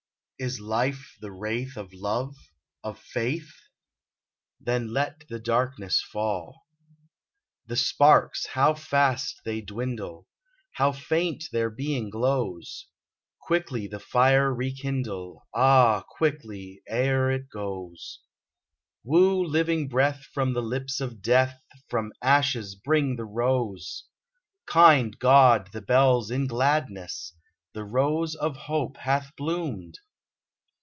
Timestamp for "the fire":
13.85-14.51